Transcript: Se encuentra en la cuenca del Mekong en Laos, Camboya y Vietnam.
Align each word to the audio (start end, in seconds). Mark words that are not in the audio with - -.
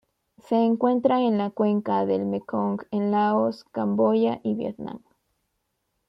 Se 0.41 0.55
encuentra 0.55 1.21
en 1.21 1.37
la 1.37 1.51
cuenca 1.51 2.07
del 2.07 2.25
Mekong 2.25 2.81
en 2.89 3.11
Laos, 3.11 3.65
Camboya 3.65 4.39
y 4.43 4.55
Vietnam. 4.55 5.03